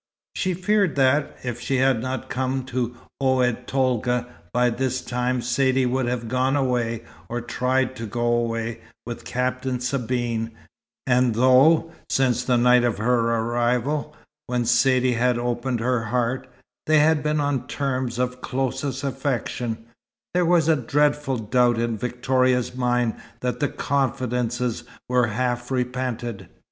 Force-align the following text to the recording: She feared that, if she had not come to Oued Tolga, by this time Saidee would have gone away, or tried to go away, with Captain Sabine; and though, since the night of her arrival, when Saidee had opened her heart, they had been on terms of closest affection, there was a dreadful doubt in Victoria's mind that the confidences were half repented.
She 0.35 0.55
feared 0.55 0.95
that, 0.95 1.37
if 1.43 1.59
she 1.59 1.77
had 1.77 2.01
not 2.01 2.27
come 2.27 2.63
to 2.63 2.95
Oued 3.21 3.67
Tolga, 3.67 4.25
by 4.51 4.71
this 4.71 4.99
time 5.03 5.43
Saidee 5.43 5.85
would 5.85 6.07
have 6.07 6.27
gone 6.27 6.55
away, 6.55 7.03
or 7.29 7.39
tried 7.39 7.95
to 7.97 8.07
go 8.07 8.23
away, 8.25 8.81
with 9.05 9.23
Captain 9.25 9.79
Sabine; 9.79 10.49
and 11.05 11.35
though, 11.35 11.91
since 12.09 12.43
the 12.43 12.57
night 12.57 12.83
of 12.83 12.97
her 12.97 13.19
arrival, 13.29 14.15
when 14.47 14.65
Saidee 14.65 15.13
had 15.13 15.37
opened 15.37 15.81
her 15.81 16.05
heart, 16.05 16.47
they 16.87 16.97
had 16.97 17.21
been 17.21 17.39
on 17.39 17.67
terms 17.67 18.17
of 18.17 18.41
closest 18.41 19.03
affection, 19.03 19.85
there 20.33 20.47
was 20.47 20.67
a 20.67 20.75
dreadful 20.75 21.37
doubt 21.37 21.77
in 21.77 21.95
Victoria's 21.95 22.73
mind 22.75 23.13
that 23.41 23.59
the 23.59 23.69
confidences 23.69 24.83
were 25.07 25.27
half 25.27 25.69
repented. 25.69 26.49